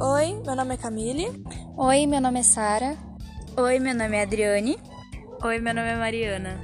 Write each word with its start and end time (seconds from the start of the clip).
Oi, 0.00 0.40
meu 0.46 0.54
nome 0.54 0.74
é 0.74 0.76
Camille. 0.76 1.44
Oi, 1.76 2.06
meu 2.06 2.20
nome 2.20 2.38
é 2.38 2.42
Sara. 2.44 2.96
Oi, 3.56 3.80
meu 3.80 3.92
nome 3.92 4.16
é 4.16 4.22
Adriane. 4.22 4.78
Oi, 5.42 5.58
meu 5.58 5.74
nome 5.74 5.88
é 5.88 5.96
Mariana. 5.96 6.60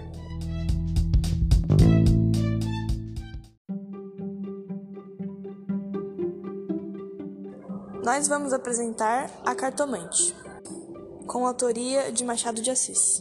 Nós 8.05 8.29
vamos 8.29 8.53
apresentar 8.53 9.29
A 9.45 9.53
Cartomante, 9.53 10.33
com 11.27 11.45
autoria 11.45 12.13
de 12.13 12.25
Machado 12.25 12.63
de 12.63 12.71
Assis. 12.71 13.21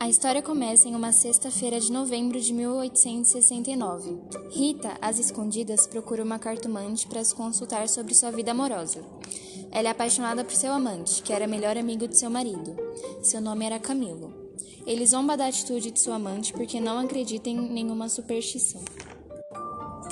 A 0.00 0.08
história 0.08 0.40
começa 0.40 0.88
em 0.88 0.96
uma 0.96 1.12
sexta-feira 1.12 1.78
de 1.78 1.92
novembro 1.92 2.40
de 2.40 2.54
1869. 2.54 4.18
Rita, 4.50 4.96
às 4.98 5.18
escondidas, 5.18 5.86
procura 5.86 6.24
uma 6.24 6.38
cartomante 6.38 7.06
para 7.06 7.22
se 7.22 7.34
consultar 7.34 7.86
sobre 7.86 8.14
sua 8.14 8.30
vida 8.30 8.52
amorosa. 8.52 9.04
Ela 9.70 9.88
é 9.88 9.90
apaixonada 9.90 10.42
por 10.42 10.54
seu 10.54 10.72
amante, 10.72 11.22
que 11.22 11.34
era 11.34 11.46
melhor 11.46 11.76
amigo 11.76 12.08
de 12.08 12.16
seu 12.16 12.30
marido. 12.30 12.74
Seu 13.22 13.42
nome 13.42 13.66
era 13.66 13.78
Camilo. 13.78 14.32
Ele 14.86 15.04
zomba 15.04 15.36
da 15.36 15.48
atitude 15.48 15.90
de 15.90 16.00
seu 16.00 16.14
amante 16.14 16.54
porque 16.54 16.80
não 16.80 16.98
acredita 16.98 17.50
em 17.50 17.60
nenhuma 17.60 18.08
superstição. 18.08 18.80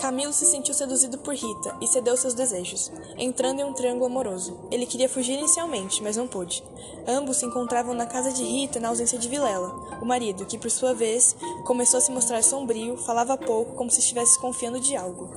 Camilo 0.01 0.33
se 0.33 0.47
sentiu 0.47 0.73
seduzido 0.73 1.19
por 1.19 1.35
Rita 1.35 1.77
e 1.81 1.87
cedeu 1.87 2.17
seus 2.17 2.33
desejos, 2.33 2.91
entrando 3.17 3.61
em 3.61 3.65
um 3.65 3.73
triângulo 3.73 4.07
amoroso. 4.07 4.57
Ele 4.71 4.87
queria 4.87 5.09
fugir 5.09 5.37
inicialmente, 5.37 6.03
mas 6.03 6.17
não 6.17 6.29
pôde. 6.29 6.63
Ambos 7.07 7.39
se 7.39 7.47
encontravam 7.47 7.95
na 7.95 8.07
casa 8.07 8.33
de 8.33 8.45
Rita 8.45 8.79
na 8.79 8.89
ausência 8.89 9.19
de 9.19 9.29
Vilela, 9.29 9.69
o 10.01 10.07
marido, 10.07 10.47
que 10.47 10.57
por 10.57 10.71
sua 10.71 10.95
vez 10.95 11.35
começou 11.67 11.99
a 11.99 12.01
se 12.01 12.13
mostrar 12.13 12.43
sombrio, 12.43 12.97
falava 12.97 13.37
pouco, 13.37 13.75
como 13.75 13.91
se 13.91 13.99
estivesse 13.99 14.39
confiando 14.39 14.79
de 14.79 14.97
algo. 14.97 15.31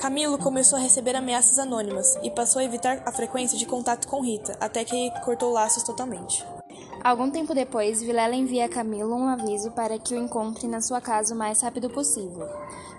Camilo 0.00 0.36
começou 0.38 0.76
a 0.76 0.82
receber 0.82 1.14
ameaças 1.14 1.58
anônimas 1.58 2.18
e 2.22 2.30
passou 2.30 2.60
a 2.60 2.64
evitar 2.64 3.02
a 3.06 3.12
frequência 3.12 3.56
de 3.56 3.66
contato 3.66 4.08
com 4.08 4.20
Rita, 4.20 4.56
até 4.58 4.84
que 4.84 5.10
cortou 5.24 5.52
laços 5.52 5.84
totalmente. 5.84 6.44
Algum 7.02 7.30
tempo 7.30 7.54
depois, 7.54 8.02
Vilela 8.02 8.34
envia 8.34 8.66
a 8.66 8.68
Camilo 8.68 9.14
um 9.14 9.26
aviso 9.26 9.70
para 9.70 9.98
que 9.98 10.14
o 10.14 10.18
encontre 10.18 10.68
na 10.68 10.82
sua 10.82 11.00
casa 11.00 11.34
o 11.34 11.38
mais 11.38 11.62
rápido 11.62 11.88
possível. 11.88 12.46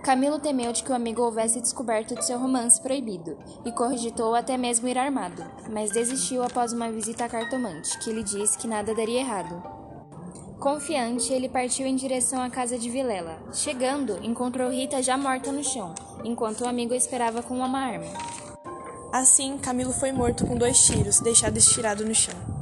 Camilo 0.03 0.39
temeu 0.39 0.73
de 0.73 0.83
que 0.83 0.91
o 0.91 0.95
amigo 0.95 1.21
houvesse 1.21 1.61
descoberto 1.61 2.15
de 2.15 2.25
seu 2.25 2.39
romance 2.39 2.81
proibido 2.81 3.37
e 3.63 3.71
cogitou 3.71 4.33
até 4.33 4.57
mesmo 4.57 4.87
ir 4.87 4.97
armado, 4.97 5.45
mas 5.69 5.91
desistiu 5.91 6.41
após 6.43 6.73
uma 6.73 6.91
visita 6.91 7.25
à 7.25 7.29
cartomante, 7.29 7.99
que 7.99 8.11
lhe 8.11 8.23
disse 8.23 8.57
que 8.57 8.67
nada 8.67 8.95
daria 8.95 9.19
errado. 9.19 9.61
Confiante, 10.59 11.31
ele 11.31 11.47
partiu 11.47 11.85
em 11.85 11.95
direção 11.95 12.41
à 12.41 12.49
casa 12.49 12.79
de 12.79 12.89
Vilela. 12.89 13.37
Chegando, 13.53 14.17
encontrou 14.23 14.71
Rita 14.71 15.01
já 15.03 15.15
morta 15.15 15.51
no 15.51 15.63
chão, 15.63 15.93
enquanto 16.23 16.61
o 16.61 16.67
amigo 16.67 16.95
esperava 16.95 17.43
com 17.43 17.55
uma 17.55 17.79
arma. 17.79 18.11
Assim, 19.13 19.59
Camilo 19.59 19.93
foi 19.93 20.11
morto 20.11 20.47
com 20.47 20.55
dois 20.55 20.83
tiros, 20.85 21.19
deixado 21.19 21.57
estirado 21.57 22.03
no 22.03 22.15
chão. 22.15 22.60